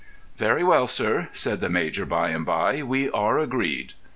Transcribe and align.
"Very 0.35 0.63
well, 0.63 0.87
sir," 0.87 1.29
said 1.31 1.59
the 1.61 1.69
major 1.69 2.07
by 2.07 2.29
and 2.29 2.43
by; 2.43 2.81
"we 2.81 3.07
are 3.11 3.37
agreed." 3.37 3.93